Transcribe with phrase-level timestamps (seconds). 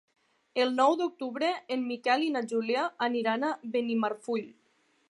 [0.63, 4.49] El nou d'octubre en Miquel i na Júlia aniran a Benimarfull.